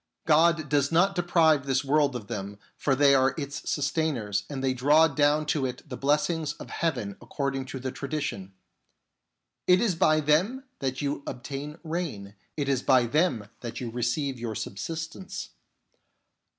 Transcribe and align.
God 0.25 0.67
does 0.67 0.91
not 0.91 1.13
deprive 1.13 1.67
this 1.67 1.85
world 1.85 2.15
of 2.15 2.25
them, 2.25 2.57
for 2.75 2.95
they 2.95 3.13
are 3.13 3.35
its 3.37 3.61
sustainers, 3.61 4.45
and 4.49 4.63
they 4.63 4.73
draw 4.73 5.07
down 5.07 5.45
to 5.45 5.63
it 5.67 5.87
the 5.87 5.95
blessings 5.95 6.53
of 6.53 6.71
heaven 6.71 7.17
according 7.21 7.65
to 7.65 7.79
the 7.79 7.91
tradition:" 7.91 8.51
It 9.67 9.79
is 9.79 9.93
by 9.93 10.19
them 10.19 10.63
that 10.79 11.03
you 11.03 11.21
obtain 11.27 11.77
rain, 11.83 12.33
it 12.57 12.67
is 12.67 12.81
by 12.81 13.05
them 13.05 13.47
that 13.59 13.79
you 13.79 13.91
receive 13.91 14.39
your 14.39 14.55
subsistence." 14.55 15.49